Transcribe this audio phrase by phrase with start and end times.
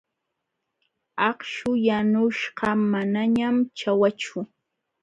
[1.27, 4.39] Akśhu yanuśhqa manañan ćhawachu.